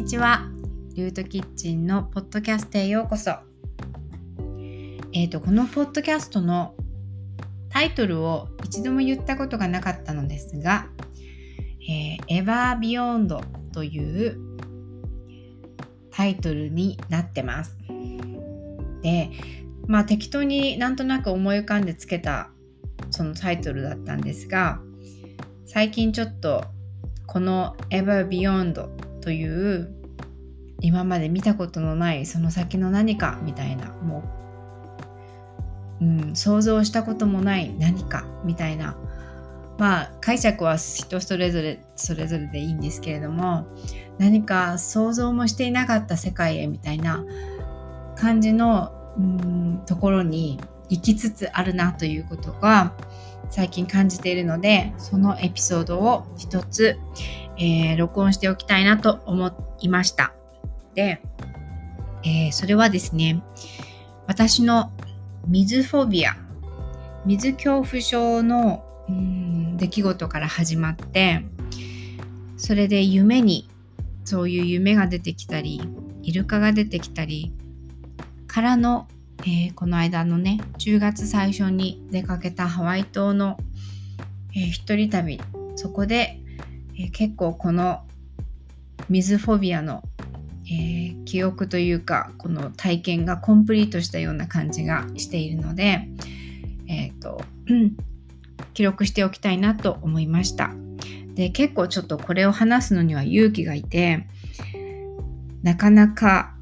[0.00, 0.48] にちは。
[0.94, 3.32] リュートキッチンのポッドキャストへようこそ。
[5.12, 6.74] えっ、ー、と、このポッドキャストの
[7.68, 10.88] タイトルを一度も言ったことがなかったのですが、
[11.86, 13.42] えー、Ever Beyond
[13.74, 14.38] という
[16.10, 17.76] タイトルになってます。
[19.02, 19.30] で、
[19.86, 22.48] まあ適当になんとなく思い浮かんでつけた
[23.10, 24.80] そのタイトルだったんですが、
[25.66, 26.64] 最近ちょっと
[27.26, 29.94] この Ever Beyond という
[30.80, 34.24] 今まで見たことのないその先の何かみたいなも
[36.00, 38.96] う、うん、想像したこともない何かみたいな。
[39.78, 43.66] まあ解釈は人それぞれそれぞれでいいんですけれども
[44.18, 47.24] 何か想像もしていなかった世界へみたいな
[48.14, 52.92] 感じのうんところに行きつつあるなということが
[53.48, 56.98] 最近感じているのでそのエピソードを一つ、
[57.60, 60.32] えー、録音しておきたいなと思いました。
[60.94, 61.22] で、
[62.24, 63.42] えー、それはですね、
[64.26, 64.92] 私の
[65.46, 66.36] 水フォビア、
[67.26, 71.44] 水恐怖症のうん出来事から始まって、
[72.56, 73.68] それで夢に
[74.24, 75.82] そういう夢が出てきたり、
[76.22, 77.52] イルカが出てきたり、
[78.46, 79.08] からの、
[79.40, 83.58] えー、この間のね、10月最初に出かけたハワイ島の、
[84.54, 85.40] えー、一人旅、
[85.76, 86.39] そこで、
[87.00, 88.02] えー、結構この
[89.08, 90.02] 水フォビアの
[90.72, 96.08] えー、記憶というかこの体験がコンプリートしたような感じがしているので、
[96.88, 97.42] えーと、
[98.72, 100.70] 記録しておきたいなと思いました。
[101.34, 104.26] で結構ちょっとこれを話すのには勇気がいて
[105.62, 106.54] なかなか、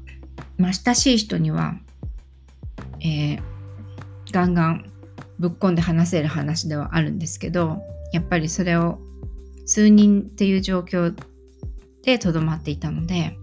[0.57, 1.75] まあ、親しい人には、
[3.01, 3.41] えー、
[4.31, 4.91] ガンガン
[5.37, 7.81] ぶっこんで話せる話ではあるんですけど
[8.13, 8.99] やっぱりそれを
[9.69, 11.13] 数人っていう状況
[12.01, 13.37] でとどまっていたので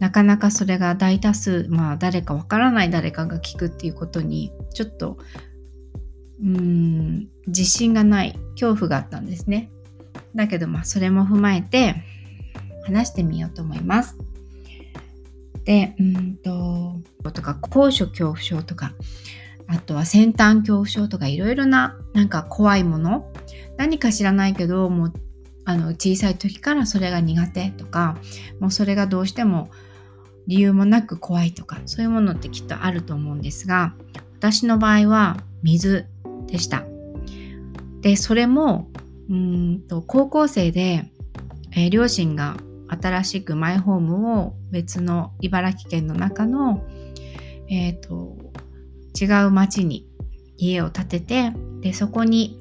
[0.00, 5.18] なかなかそれが大多数まあ誰かわからない誰かが聞くっていうことにちょっと
[6.42, 9.70] うん自信がない恐怖があったんですね。
[10.34, 11.94] だけどまあそれも踏まえて
[12.84, 14.16] 話してみようと思います。
[15.64, 18.94] でうんととか高所恐怖症とか
[19.68, 23.32] あとは先端恐怖症とかいろいろななんか怖いもの
[23.76, 25.12] 何か知らないけどもう
[25.66, 28.16] あの小さい時からそれが苦手とか
[28.60, 29.68] もうそれがどうしても
[30.46, 33.92] 理由もなく怖いとかそういうものってきっとあると思うんですが
[34.38, 36.06] 私の場合は水
[36.46, 36.84] でした。
[38.00, 38.88] でそれも
[39.28, 41.10] うんと高校生で、
[41.72, 42.56] えー、両親が
[42.88, 46.84] 新しくマイホームを別の茨城県の中の、
[47.68, 48.36] えーと、
[49.20, 50.06] 違う町に
[50.56, 52.58] 家を建ててでそこに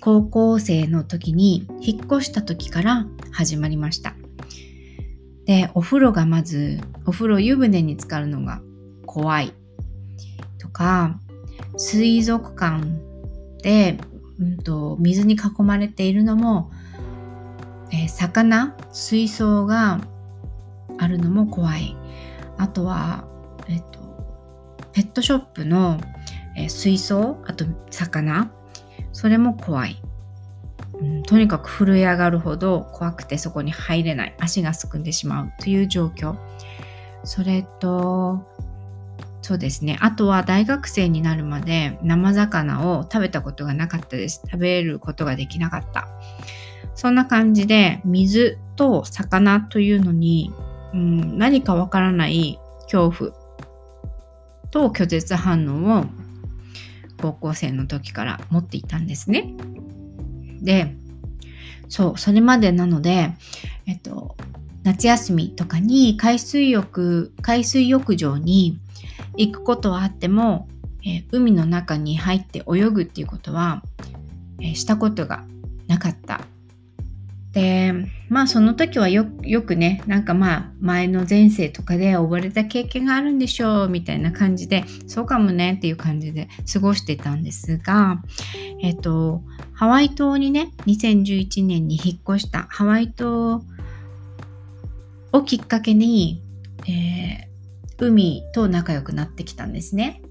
[0.00, 4.14] 高校生の時に引っ越した時から始まりました。
[5.44, 8.62] でお風呂がまずお風呂湯船に浸かるのが
[9.06, 9.52] 怖い。
[10.58, 11.18] とか
[11.76, 12.84] 水族館
[13.62, 13.98] で、
[14.38, 16.70] うんと、水に囲まれているのも、
[17.92, 20.00] えー、魚水槽が
[20.98, 21.96] あるのも怖い。
[22.56, 23.26] あとは、
[23.68, 24.00] えっと、
[24.92, 25.98] ペットショップの、
[26.56, 28.50] えー、水槽あと魚
[29.20, 30.00] それも怖い。
[30.98, 34.34] うん、とにかく震え上がるほど怖くてそこに入れない。
[34.38, 35.52] 足がすくんでしまう。
[35.62, 36.36] という状況。
[37.24, 38.42] それと
[39.42, 39.98] そうですね。
[40.00, 44.40] あとは大学生になるまで生魚を食べたことがなかったです。
[44.46, 46.08] 食べることができなかった。
[46.94, 50.50] そんな感じで水と魚というのに、
[50.94, 52.58] うん、何かわからない
[52.90, 53.32] 恐怖
[54.70, 56.06] と拒絶反応を
[57.20, 59.54] 高校生の時から持っていたんですね。
[60.60, 60.96] で、
[61.88, 63.32] そう、それまでなので、
[63.86, 64.36] えっと、
[64.82, 68.78] 夏休みとかに海水浴、海水浴場に
[69.36, 70.68] 行くことはあっても、
[71.04, 73.82] えー、海の中に入って泳ぐっていうことは、
[74.60, 75.44] えー、したことが
[75.86, 76.42] なかった
[77.52, 77.92] で
[78.28, 88.22] まあその時はよくねなんかまあ前の前世とかで溺れた経験があるんでしょうみたいな感じでそうかもねっていう感じで過ごしてたんですが
[88.80, 89.42] えっと
[89.74, 93.64] ハワイ島にね2011年に引っ越したハワイ島
[95.32, 96.42] をきっかけに、
[96.88, 100.22] えー、海と仲良くなってきたんですね。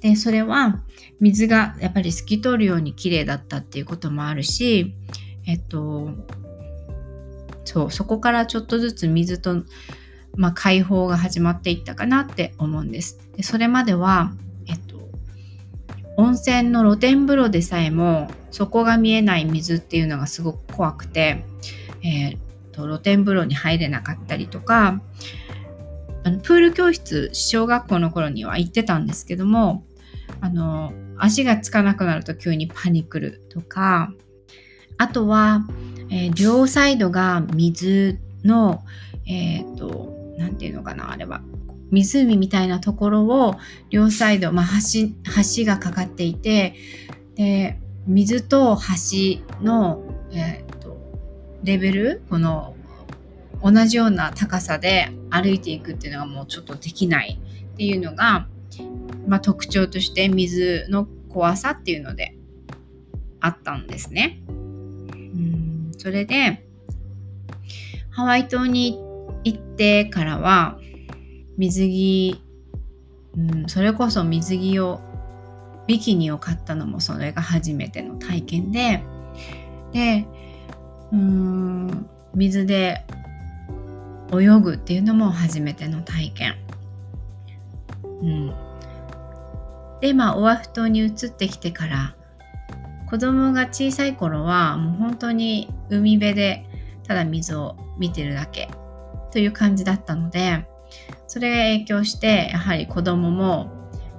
[0.00, 0.82] でそれは
[1.20, 4.94] 水がやっぱり透き通るように綺麗だったっていうこともあるし
[5.50, 6.10] えっと
[7.64, 9.62] そうそこからちょっとずつ水と、
[10.36, 13.18] まあ、解放が始まっていったかなって思うんです。
[13.36, 14.32] でそれまでは、
[14.66, 14.96] えっと、
[16.16, 21.44] 温泉の露天風呂でさえも底が見えない水っていうのがすごく怖くて、
[22.02, 22.38] えー、
[22.72, 25.00] と露天風呂に入れなかったりとか
[26.22, 29.84] あのプール教室小学校の頃には行ってたんですけども
[30.40, 34.12] あの足がつかなくなると急にパニクるとか
[35.00, 35.64] あとは、
[36.10, 38.84] えー、両サイドが水の
[39.24, 41.40] えっ、ー、と何て言うのかなあれは
[41.90, 43.56] 湖みたいなところを
[43.88, 45.08] 両サイド、まあ、橋
[45.58, 46.74] 橋がかかっていて
[47.34, 50.02] で水と橋の、
[50.32, 50.98] えーと、
[51.64, 52.76] レベルこの
[53.62, 57.40] 同じような高さで歩いていくっていうのがもうちょっとできない
[57.72, 58.48] っていうのが、
[59.26, 62.36] まあ、特徴として水の怖さっていうので
[63.40, 64.42] あったんですね。
[66.00, 66.64] それで
[68.08, 68.98] ハワイ島に
[69.44, 70.78] 行ってからは
[71.58, 72.42] 水着、
[73.36, 75.02] うん、それこそ水着を
[75.86, 79.02] ビキニを買ったのもそれが初めての体験で
[79.92, 80.26] で
[81.12, 83.04] うん水で
[84.32, 86.54] 泳ぐっていうのも初めての体験。
[88.22, 88.54] うん、
[90.00, 92.14] でまあオアフ島に移ってきてから
[93.10, 96.64] 子供が小さい頃はもう本当に海辺で
[97.02, 98.70] ただ水を見てるだけ
[99.32, 100.68] という感じだったので
[101.26, 103.68] それが影響してやはり子供も、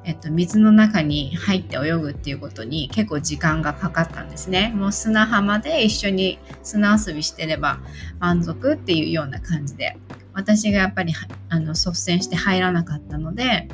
[0.04, 4.74] えっと、水の中に入って泳ぐっていうことに結構時間がかかったんですね。
[4.76, 7.80] もう砂浜で一緒に砂遊びしてれば
[8.20, 9.98] 満足っていうような感じで。
[10.34, 11.14] 私がやっぱり
[11.50, 13.68] あの率先して入らなかったので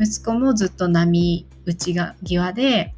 [0.00, 1.94] 息子もずっと波打ち
[2.24, 2.94] 際で、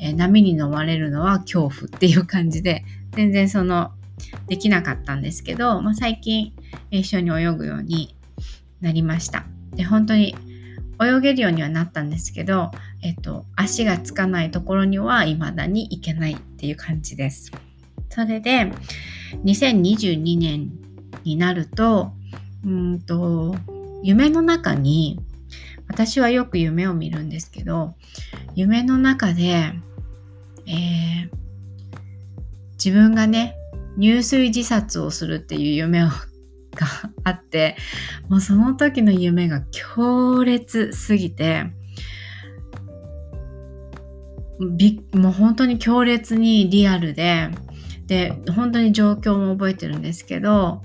[0.00, 3.92] えー、波に飲まれるのは恐怖っていう感じで全然その
[4.46, 6.52] できなかったんですけど、まあ、最近
[6.90, 8.16] 一緒に泳ぐように
[8.80, 9.44] なりました。
[9.74, 10.36] で本当に
[11.02, 12.70] 泳げるようにはなったんですけど、
[13.02, 17.50] えっと、足がつかないところには未だに行けないっていう感じです。
[18.10, 18.70] それで
[19.44, 20.70] 2022年
[21.24, 22.12] になると
[22.64, 23.56] うんと
[24.02, 25.18] 夢の中に
[25.88, 27.94] 私はよく夢を見るんですけど
[28.54, 31.28] 夢の中で、えー、
[32.72, 33.56] 自分がね
[33.96, 36.08] 入水自殺をするっていう夢を
[36.74, 36.86] が
[37.24, 37.76] あって、
[38.28, 41.64] もうその時の夢が強烈すぎて、
[44.76, 47.50] びもう本当に強烈にリアルで、
[48.06, 50.82] で、本当に状況も覚えてるんですけど、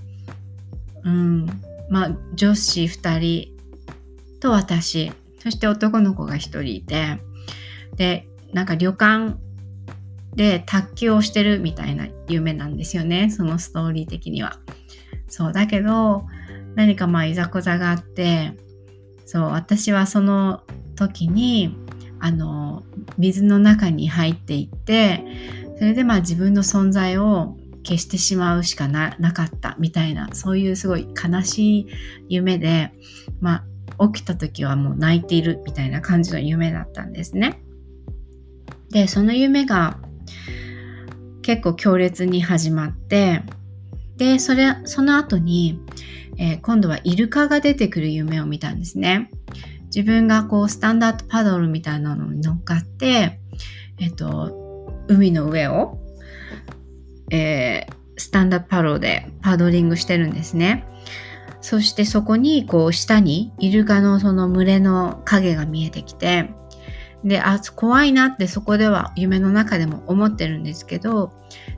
[1.03, 1.45] うん、
[1.89, 3.58] まあ女子2人
[4.39, 7.19] と私、そして男の子が1人いて、
[7.95, 9.37] で、なんか旅館
[10.35, 13.29] で卓球をしてるみたいな夢なんですよね。
[13.29, 14.59] そのストーリー的には。
[15.29, 16.25] そうだけど
[16.75, 18.57] 何かまあいざこざがあって
[19.25, 20.63] そう私はその
[20.95, 21.75] 時に
[22.19, 22.83] あの
[23.17, 25.23] 水の中に入っていって
[25.77, 31.87] それでまあ自分の存在を消してしまうしかなかったみたいなそういうすごい悲しい
[32.27, 32.91] 夢で
[33.39, 33.63] まあ
[34.13, 37.61] 起きた時はもう泣いているみたいな感じの夢だったんですね。
[38.91, 39.97] でその夢が
[41.41, 43.41] 結構強烈に始まって
[44.17, 45.79] でそれその後に、
[46.37, 49.29] えー、今度はイルカが出てくる夢を見たんですね
[49.85, 53.39] 自分がこうスタンダードパドルみたいなのに乗っかって
[53.99, 55.97] えっ、ー、と海の上を、
[57.31, 60.85] えー、スタンダードパドルでパドリングしてるんですね
[61.61, 66.49] そしてそこにこう下にイルカのその群れの影が見えてきて
[67.23, 71.33] で、あ、怖いなってそこでは夢の中でも思ってるんですけど、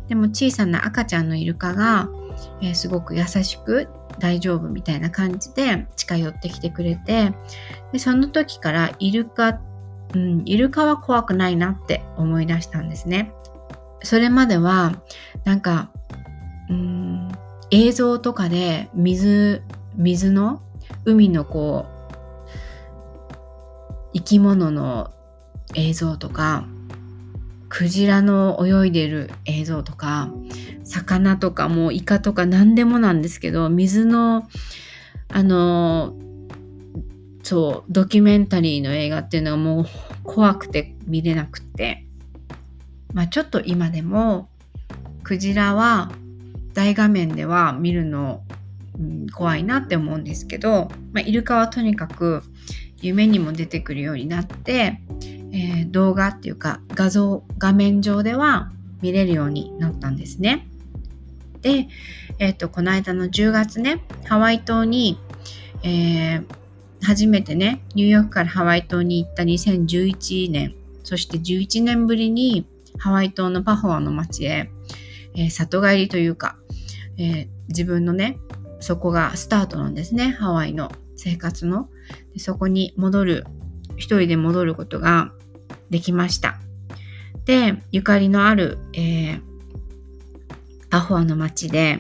[0.08, 2.10] でも小さな赤ちゃんのイルカが、
[2.62, 3.88] えー、すごく優しく
[4.20, 7.34] 大丈夫みたいな感じで近寄ってきてくれて、
[7.92, 9.60] でその時からイルカ、
[10.14, 13.34] うん、イルカは怖くないなって思い出したんですね。
[14.04, 15.02] それまでは、
[15.44, 15.92] なんか、
[16.70, 17.32] うん、
[17.72, 19.64] 映像とかで水、
[19.96, 20.62] 水の
[21.06, 22.02] 海のこう、
[24.14, 25.12] 生き物の
[25.76, 26.66] 映像とか
[27.70, 30.30] クジラの泳いでる映像とか
[30.84, 34.50] 魚とかもうイカとか何でもなんですけど水の
[35.30, 36.14] あの
[37.44, 39.86] そうドキュメンタリーの映画っていうのはもう
[40.24, 42.06] 怖くて見れなくって。
[43.14, 44.50] まあちょっと今でも
[45.24, 46.12] クジラは
[46.74, 48.44] 大画面では見るの、
[49.00, 52.44] うん、怖いなって思うんですけど、まあ、イルカはとにかく
[53.02, 55.00] 夢にも出てくるようになって
[55.52, 60.68] えー、動画っていうか画像画面上では見れるようになったんですね。
[61.62, 61.88] で、
[62.40, 65.20] え、ー、とこの間の10月ねハワイ島に、
[65.84, 66.46] えー、
[67.04, 72.66] 初めてねニューヨークからハワイ島に行った2011年そして11年ぶりに
[72.98, 74.70] ハワイ島のパホアの町へ、
[75.36, 76.58] えー、里帰りというか、
[77.18, 78.38] え自分のね
[78.80, 80.30] そこがスタートなんですね。
[80.32, 81.90] ハワイの生活の。
[82.34, 83.46] でそこに戻る
[83.96, 85.32] 一人で戻ることが
[85.90, 86.60] できました。
[87.46, 89.42] でゆかりのある、えー、
[90.90, 92.00] パホアの街で、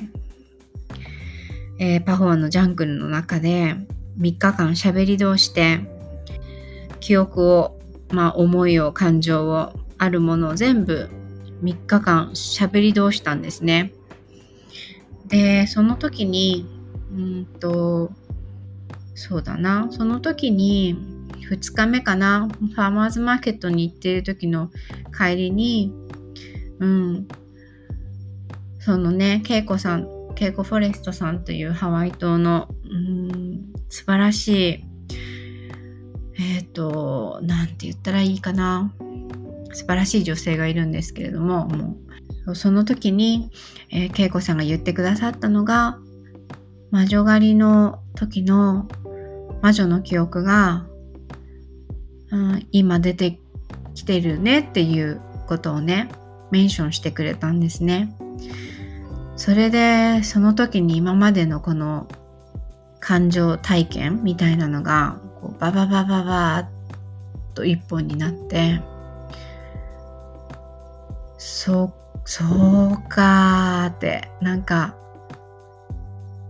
[1.79, 3.75] えー、パホアのジャングルの中で
[4.19, 5.79] 3日間喋り通して
[6.99, 7.79] 記憶を、
[8.11, 11.09] まあ、思いを感情をあるものを全部
[11.61, 13.93] 3日間喋り通したんですね。
[15.27, 16.65] でその時に
[17.11, 18.11] うんと
[19.15, 19.87] そうだな。
[19.91, 20.97] その時に
[21.49, 22.47] 2日目かな。
[22.49, 24.71] ファーマーズマーケットに行ってる時の
[25.17, 25.93] 帰りに
[26.79, 27.27] うん。
[28.79, 34.83] そのね恵子さん恵子フォレストさんというハワイ島のうん素晴らしい
[36.39, 38.91] えっ、ー、と何て言ったらいいかな。
[39.73, 41.97] 素晴らしい女性がいるんですけれどもも
[42.47, 43.49] うその時に、
[43.89, 45.99] えー、恵子さんが言ってくださったのが
[46.91, 48.87] 魔女狩りの時の
[49.61, 50.85] 魔女の記憶が、
[52.31, 53.39] うん、今出て
[53.93, 56.09] きてるねっていうことをね
[56.51, 58.13] メンションしてくれたんですね。
[59.37, 62.07] それでその時に今までのこの
[62.99, 66.69] 感情体験みたいなのがこうバババババーっ
[67.55, 68.81] と一本になって
[71.43, 71.91] そ
[72.23, 74.95] そうかーってなんか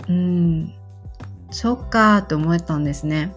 [0.10, 0.74] うん
[1.50, 3.33] そっかーって思えたんですね。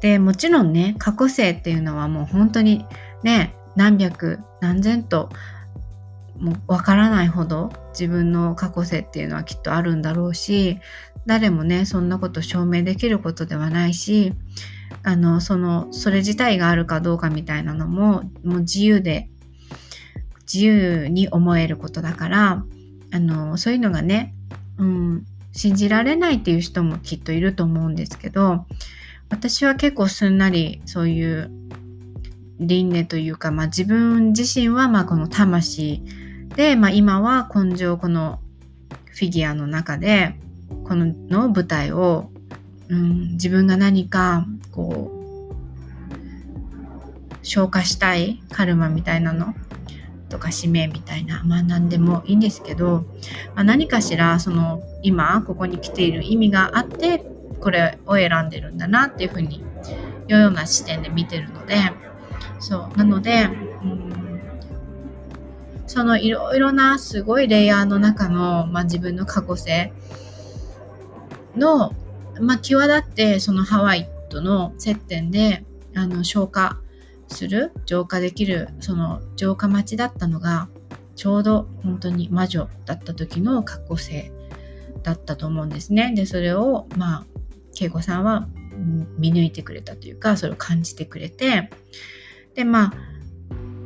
[0.00, 2.86] でもちろんね過去性っていうのはもう本当に
[3.24, 5.30] ね何百何千と
[6.38, 10.78] もうわからないほど自分の過去性っていうのはきっとあるんだろうし
[11.26, 14.32] 誰もねそんなこと証明できることではないし
[15.02, 19.28] あのそのそれ自体があるかどうかみたいなのももう自由で
[20.52, 22.64] 自由に思えることだから
[23.12, 24.34] あのそういうのがね、
[24.78, 28.66] うん、信じられないっていう人もきっといると思うんですけど
[29.28, 31.50] 私は結構すんなりそういう
[32.58, 36.02] 輪廻というか、まあ、自分自身はまあこの魂
[36.56, 38.40] で、まあ、今は根性この
[39.06, 40.36] フィギュアの中で
[40.84, 42.30] このの舞台を、
[42.88, 45.22] うん、自分が何かこう
[47.42, 49.54] 消化したいカルマみたいなの
[50.32, 53.04] とか使命みたいなまあ何でもいいんですけど、
[53.54, 57.18] まあ、何かしらその今ここに来ている意味があって
[57.60, 59.62] これを選んでるんだなっていうふうに
[60.28, 61.76] いうような視点で見てるので
[62.60, 64.40] そうなので、うん、
[65.86, 69.92] そのいろいろなすごいレイヤーの中の、まあ、自分の過去性
[71.56, 71.92] の、
[72.40, 76.80] まあ、際立ってそのハワイとの接点であの消化
[77.32, 80.68] する浄化できるその浄化待ちだったのが
[81.16, 84.32] ちょうど本当に魔女だった時の過去性
[85.02, 86.12] だったと思うんですね。
[86.14, 87.26] でそれをまあ
[87.78, 88.48] 恵子さんは
[89.18, 91.70] 見抜いてくれたというかそれを感じてくれて
[92.54, 92.92] でまあ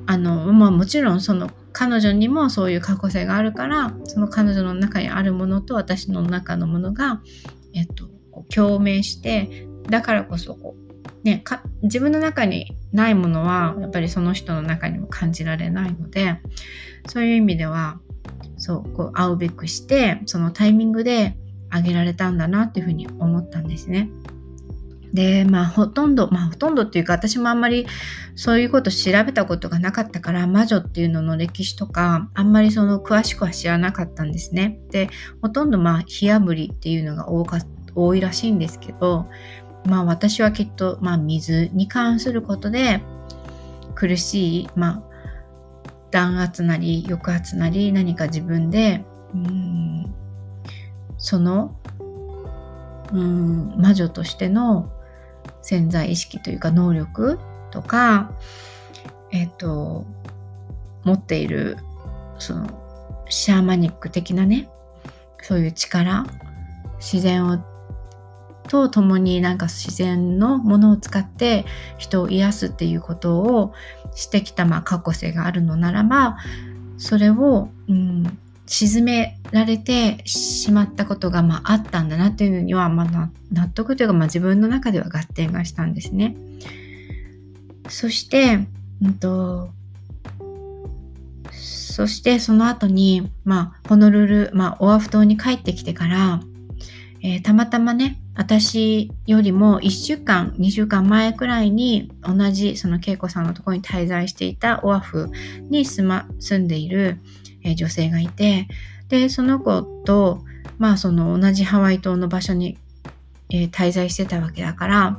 [0.07, 7.21] あの、まあ、もちろんその彼女にもそういう過去性があるからその彼女の中にあるものと私の中のものが、
[7.75, 8.09] えっと、
[8.55, 10.86] 共鳴してだからこそこう
[11.27, 11.43] ね、
[11.83, 16.39] 自分の中にないものはやっぱりその人の中にも感じられないので
[17.09, 17.99] そういう意味では
[18.57, 21.37] そうこう会うべくしてそのタイミングで
[21.69, 24.09] あげられたんだなっていうふうに思ったんですね。
[25.13, 27.87] でまあほとんどまあほとんどっていうか私もあんまり
[28.37, 34.79] そういうこと調べたことがなかったから魔女っていうのの歴史とかあんまりその詳しくは知らなかったんですね。
[34.91, 35.09] で
[35.43, 37.59] ほとんどまあ火あぶりっていうのが多か
[37.97, 39.27] 多いらしいんですけど
[39.87, 43.01] まあ私はきっと、まあ、水に関することで
[43.95, 50.15] 苦しい、まあ、弾圧なり抑圧なり何か自分でうん
[51.19, 51.77] その
[53.13, 54.91] うん魔女としての
[55.63, 57.39] 潜在意識というか能力
[57.71, 58.31] とか
[59.33, 60.05] えっ、と
[61.05, 61.79] 持っている
[62.39, 62.67] その
[63.29, 64.69] シャーマニック的なね
[65.43, 66.27] そういう力
[66.99, 67.59] 自然を
[68.69, 71.65] と共になんか自然のものを使って
[71.99, 73.73] 人を癒すっていうことを
[74.15, 76.39] してきたまあ過去性があるのならば
[76.99, 86.37] それを、うん、沈められてしまったことがまああったんだなっていうのには、まあ、納得というか、まあ、自分の中では合点がしたんですね。
[87.89, 88.67] そして、
[89.03, 89.71] うんと、
[91.53, 96.41] そしてその後に、まあ、ホノルル、まあ、オアフ島に帰ってきてから、
[97.23, 105.31] えー、たまたまね、私よりも1週間、2週間前くらいに同じその恵子さんのところに滞在していたオアフ
[105.71, 107.19] に住,、ま、住んでいる、
[107.65, 108.69] え、女性がいて、
[109.09, 110.45] で、その子と
[110.79, 112.79] まあその同じハワイ島の場所に、
[113.51, 115.19] えー、滞在してたわけだから、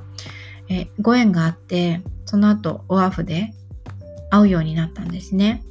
[0.69, 3.53] えー、ご縁があってその後オアフで
[4.29, 5.63] 会うようになったんですね。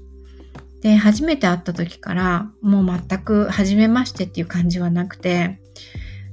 [0.83, 5.59] で初めて会った時からもう全く初めましてっていう感じはなくて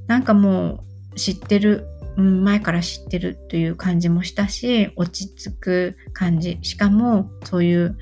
[0.05, 0.79] なんかもう
[1.15, 6.59] 知ってる、うん、前から知ってるという感じもしたし落ち着く感じ。
[6.61, 7.97] しかもそういう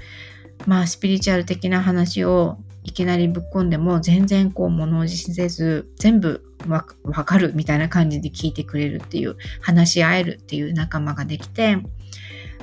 [0.65, 11.77] まあスピリチュアル的な話をいきなりぶっ込んでも全然こう物おじせず全部わかるみたいな感じで聞いてくれるっていう話し合えるっていう仲間ができて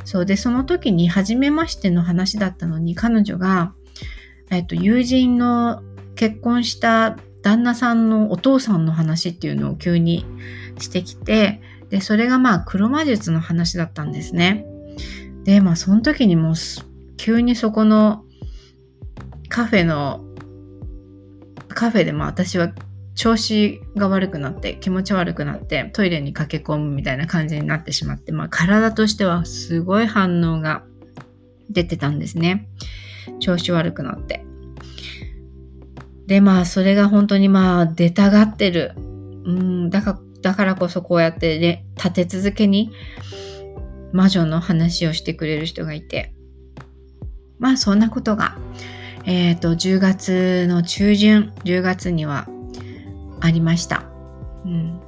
[0.04, 3.74] そうでその時に初めましての話だったのに彼女が、
[4.50, 5.82] えっと、友人の
[6.14, 10.26] 結婚した旦那さんのお父さんの話っていうのを急に
[10.78, 14.66] してきてでそれがまあ黒魔術の話だったんですね。
[15.44, 16.54] でまあその時にもう
[17.16, 18.24] 急にそこの
[19.48, 20.24] カフェの
[21.68, 22.72] カフェでも私は
[23.14, 30.84] 調子が悪くなって気持ち悪くなってトイレに駆け込むみたいな感じになってしまって、まあ、体としてはすごい反応が
[31.68, 32.68] 出てたんですね
[33.40, 34.44] 調子悪くなって
[36.28, 42.92] でまあそれが本当にまあ出たがってるうんだからだからこそこうやってで立て続けに
[44.12, 46.32] 魔女の話をしてくれる人がいて
[47.58, 48.56] まあそんなことが
[49.28, 52.48] えっ、ー、と、10月の中旬、10月には
[53.40, 54.04] ありました。
[54.64, 55.00] うん、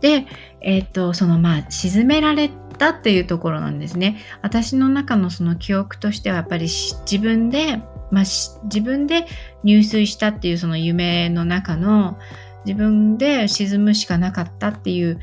[0.00, 0.26] で、
[0.60, 4.18] えっ、ー、と、そのまあ、沈められたっていうところなんですね。
[4.42, 7.80] 私の中のその記憶としてはやっぱり自分で、
[8.12, 8.24] まあ、
[8.64, 9.26] 自分で
[9.64, 12.18] 入水したっていうその夢の中の
[12.64, 15.18] 自分で沈むしかなかったっていう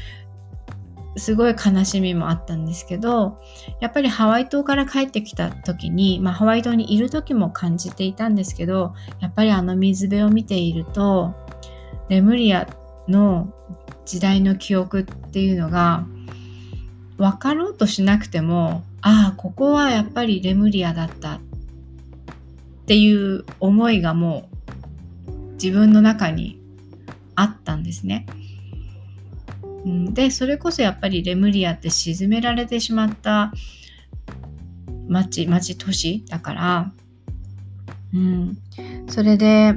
[1.15, 3.39] すごい悲しみもあったんですけど
[3.79, 11.36] やっぱりハワイ島から帰ってきた時に、まあ、ハワイ島にいる時も感じていたんですけどやっぱりあの水辺を見ていると
[12.10, 12.68] レムリア
[13.07, 13.53] の
[14.05, 16.05] 時代の記憶っていうのが
[17.18, 21.40] 分かろうとしなくてもああここはやっぱりレムリアだった
[22.90, 24.50] っていう思いがも
[25.28, 26.60] う自分の中に
[27.36, 28.25] あったんですね。
[29.86, 33.54] でそれこそやっぱりレムリアって沈められてしまった
[35.08, 36.92] 町町都市だから、
[38.12, 38.58] うん、
[39.08, 39.74] それで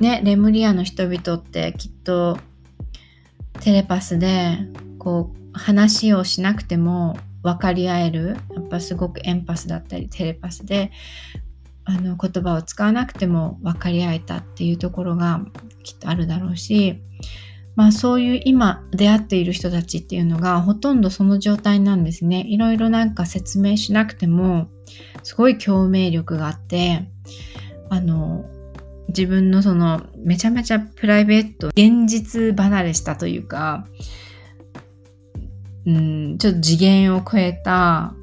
[0.00, 2.38] ねレムリアの人々ってきっと
[3.60, 4.60] テレパスで
[4.98, 10.90] こう話をしなくても分かり合えるやっぱすごくエンパスだったりテレパスで
[11.86, 15.40] あの言葉を使わなくても分かり合えたっていうところが
[15.84, 17.00] きっとあるだろうし
[17.76, 22.44] まあそういう今出会っている人たちっていうのがほとんどその状態なんですね。
[22.48, 24.68] いろいろなんか説明しなくても
[25.22, 27.08] すごい共鳴力があって
[27.90, 28.46] あの
[29.08, 33.86] 自分のそのめちゃめちゃプライベート現実離れしたというか
[35.86, 38.14] うんちょっと次元を超えた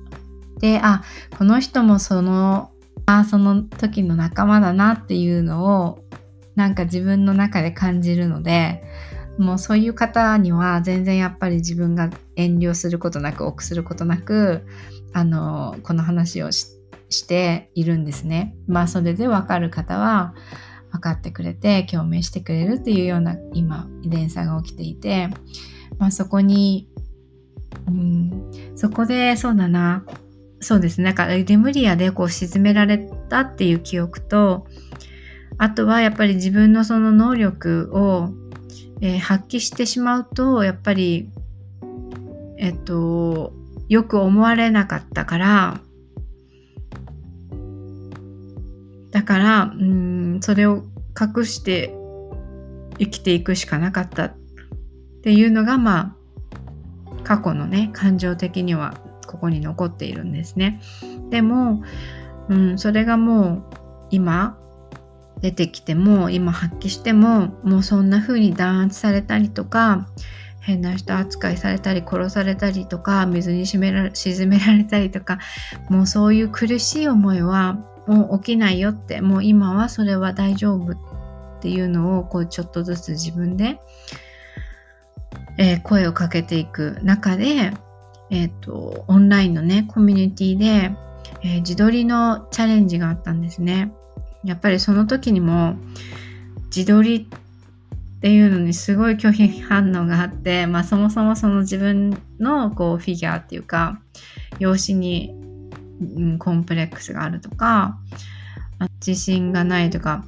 [0.60, 1.04] であ
[1.38, 2.72] この人もその
[3.05, 6.03] あその時の仲間だなっていうのを
[6.55, 8.83] なんか自分の中で感じるので
[9.37, 14.65] もうそういう方には全然やっぱり自分が遠慮することなく臆することなく
[15.13, 18.55] あのこの話をしているんですね。
[18.67, 20.35] まあそれで分かる方は
[20.91, 25.29] 分かってくれて共鳴してくれるっていうような今連鎖が起きていて、
[25.97, 26.87] まあ、そこに、
[27.87, 30.05] うん、そこでそうだな
[30.63, 31.06] そうですね。
[31.06, 32.97] なんかレムリアでこう沈められ
[33.30, 34.65] たっていう記憶と
[35.58, 38.34] あとはやっぱり自分のその能力を
[39.06, 41.30] えー、発揮してしまうとやっぱり
[42.58, 43.52] えっと
[43.89, 45.82] よく思われなかったから
[49.12, 50.86] だからうんそれを
[51.19, 51.93] 隠して
[52.97, 54.36] 生きていくしかなかったっ
[55.21, 56.15] ていうのがま
[57.12, 58.97] あ過去のね感情的には
[59.34, 60.80] ここに残っているんですね。
[61.32, 61.82] でも、
[62.50, 63.63] うん、それがもう
[64.12, 64.58] 今
[65.41, 70.08] 出てきても今発揮してももうそんな風に弾圧されたりとか
[70.62, 75.39] 変な人扱いされたり殺されたりとか水に沈めら沈められたりとか
[75.89, 77.74] もうそういう苦しい思いは
[78.08, 80.98] もう起きないよってもう今はそれは大丈夫っ
[81.62, 83.80] ていうのをこうちょっとずつ自分で、
[85.58, 87.72] えー、声をかけていく中で、
[88.34, 90.91] えーと、オンラインのねコミュニティで、
[91.43, 93.93] えー、自撮りのチャレンジがあったんですね。
[94.43, 95.76] やっぱりその時にも
[96.76, 97.30] 自撮り
[98.17, 104.02] っていうのにすごい拒否反応があって、まあ、そもそもその自分のこうフィギュアっていうか
[104.58, 105.32] 容姿に、
[106.02, 108.00] うん、コンプレックスがあるとか
[109.06, 110.26] 自信がないとか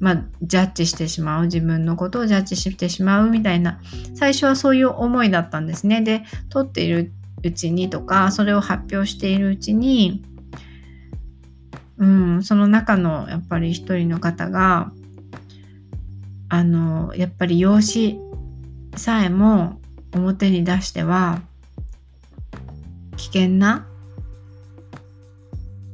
[0.00, 3.80] まあ、ジャッジしてしまう自分のことをジャッジしてしまうみたいな
[4.14, 7.12] 最初はそういう思いだったんですねで撮っている
[7.44, 10.22] うちにとかそれを発表しているうちに
[11.98, 14.92] うん、その中のやっぱり一人の方が
[16.48, 18.18] あのやっぱり養子
[18.96, 19.80] さえも
[20.12, 21.40] 表に出しては
[23.16, 23.86] 危険な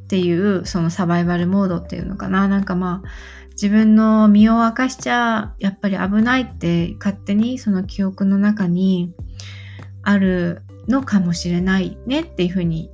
[0.04, 2.48] っていうそのサバイバルモードっていうのかな。
[2.48, 3.08] なんかまあ
[3.52, 9.12] 自分の身を明かしちゃやっぱり危ないって勝手にその記憶の中に
[10.02, 12.90] あるのかもしれないねっていうふうに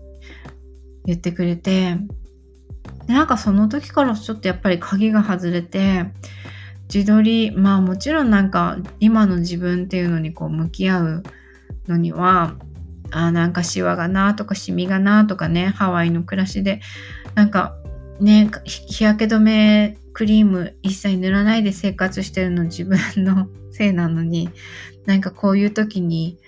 [1.04, 1.96] 言ってくれて
[3.06, 6.06] なんかその時からちょっとやっぱり鍵が外れて
[6.92, 11.22] 自撮りまあもちろんなんか今の自分っていうのにこう向き合う
[11.88, 12.54] のには
[13.10, 16.80] あなんかシワがなとかシミがなとかねハワイの暮らしで
[17.34, 17.76] なんか
[18.20, 24.48] ね日焼け止めクリーム一切塗らないで生活してるの自分のせいなのに
[25.04, 26.38] なんかこういう時に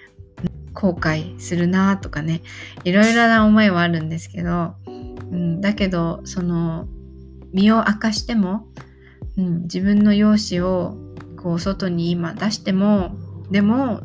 [0.79, 2.41] 後悔するなとかね
[2.85, 6.87] いろいろな思いはあるんですけど、うん、だけどその
[7.53, 8.69] 身を明かしても、
[9.37, 10.97] うん、自分の容姿を
[11.37, 13.17] こう外に今出しても
[13.51, 14.03] でも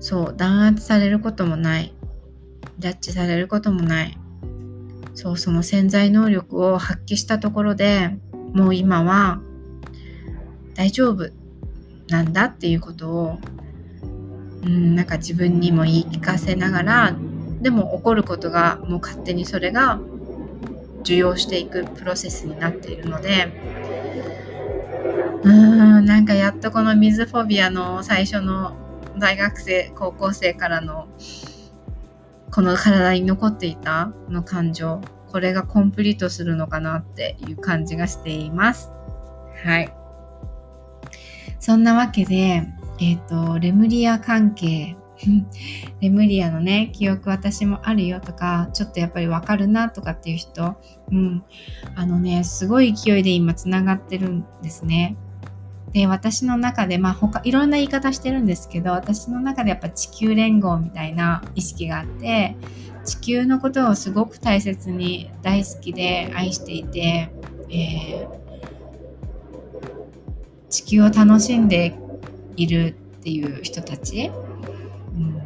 [0.00, 1.92] そう弾圧されることもない
[2.78, 4.18] ジャッジされることもない
[5.14, 8.16] そうその潜在能力を発揮したところで
[8.54, 9.42] もう今は
[10.74, 11.28] 大丈夫
[12.08, 13.38] なんだっていうことを
[14.64, 17.16] うん、なんか自分にも言い聞かせながら
[17.60, 20.00] でも起こることがもう勝手にそれが
[21.00, 23.52] 受容していくプロセスになっているので
[25.42, 28.74] うーんなんかやっとこの水フォビアの最初の
[29.18, 31.06] 大学生高校生からの
[32.50, 35.00] この体に残っていたの感情
[35.30, 38.92] これがコンプリートするのかなっていう感じがしています。
[39.64, 39.92] はい。
[41.58, 42.62] そんなわけで
[43.00, 44.96] えっ、ー、と、レムリア関係、
[46.00, 50.76] レムリアのね、記憶私もあるよとか、ちょっとやっぱりわかるなとかっていう人、
[51.10, 51.44] うん、
[51.94, 55.16] あのね、すごい勢いで今つながってるんですね。
[55.92, 62.56] で、私の中で、まあ他、いろんな言い方してるんですけど、私の中でやっぱ地球連合みたいな意識があって、
[63.04, 67.30] 地球のことをすごく大切に大好きで愛していて、
[67.70, 68.28] えー、
[70.68, 71.94] 地球を楽しんで
[72.56, 74.30] いるっていう人たち、
[75.14, 75.42] うん、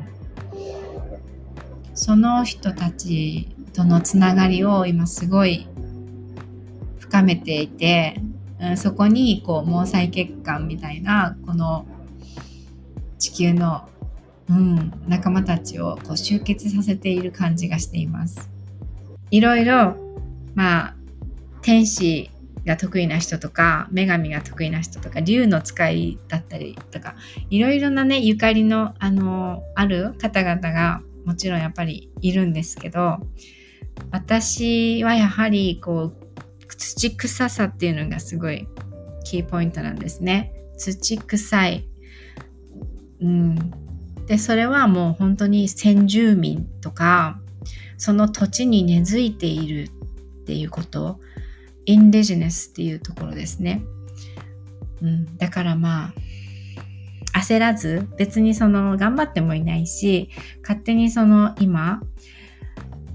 [1.95, 5.69] その人たちとのつながりを今すごい
[6.99, 8.21] 深めていて、
[8.61, 11.87] うん、そこにこう毛細血管みたいなこの
[13.19, 13.89] 地球の、
[14.49, 18.51] うん、仲間たちをこう集結させている感じがしています。
[19.31, 19.97] いろいろ
[20.55, 20.95] まあ
[21.63, 22.31] 天使
[22.69, 27.17] が得意な人とか女神が得意な人とか竜の使いだったりとか
[27.49, 33.19] いろいろなねゆかりのあのある方々がもちろんやっぱりいるんですけど
[34.13, 36.17] 私はやはりこう
[36.77, 38.69] 土臭さっていうのがすごい
[39.25, 40.53] キーポイントなんですね。
[40.77, 41.89] 土臭い。
[43.21, 43.57] うん。
[44.27, 47.41] でそれはもう本当に先住民とか
[47.97, 49.89] その土地に根付いている
[50.43, 51.19] っていうこと
[51.89, 53.83] インデジネスっていうところですね。
[55.01, 56.13] うん、だからま
[57.35, 60.29] あ焦らず別にその頑張ってもいないし
[60.63, 62.03] 勝手にその今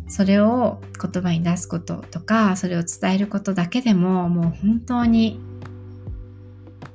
[0.07, 5.39] それを言葉に出すこととかそれを伝えることだけでももう本当に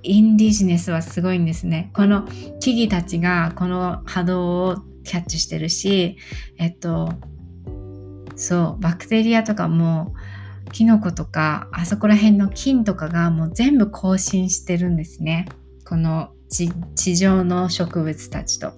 [0.02, 1.90] インディジネスはすごいんですね。
[1.94, 2.26] この
[2.60, 6.16] 木々たちがこの波動をキャッチしてるし、
[6.56, 7.12] えっと、
[8.36, 10.14] そう、バクテリアとかも
[10.72, 15.48] キノコとかあそこら辺の菌とかがもう全部更新してるんですね。
[15.84, 18.72] この地上の植物たちと。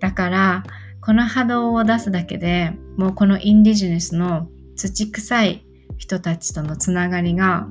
[0.00, 0.64] だから
[1.00, 5.64] この波動を出すだけでもうこのインディジネスの土臭い
[5.96, 7.66] 人たちとのつながりが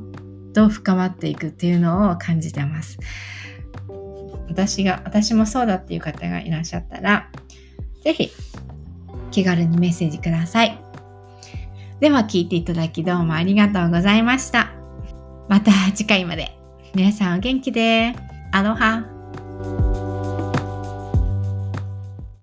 [0.54, 2.98] どう深まっていくっていうのを感じてます。
[4.48, 7.30] 私が私もそうだっていう方がいらっしゃったら
[8.04, 8.32] 是非
[9.32, 10.85] 気軽にメッセージください。
[12.00, 14.72] では聞いていただきどうもありがとうございました。
[15.48, 16.58] また次回まで。
[16.94, 18.14] 皆さんお元気で。
[18.52, 19.15] アロハ。